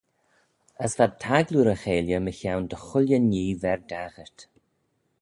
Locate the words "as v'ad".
0.85-1.13